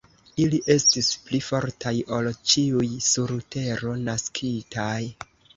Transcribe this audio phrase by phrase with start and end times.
[0.43, 4.99] Ili estis pli fortaj ol ĉiuj, sur tero naskitaj.